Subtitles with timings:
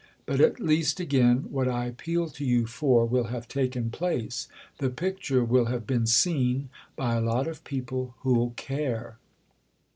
[0.25, 5.43] But at least again what I appeal to you for will have taken place—the picture
[5.43, 9.19] will have been seen by a lot of people who'll care."